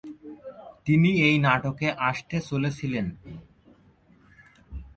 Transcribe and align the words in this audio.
তিনি 0.85 1.09
এই 1.27 1.35
নাটকে 1.45 1.87
আসতে 2.09 2.37
চলেছিলেন। 2.49 3.05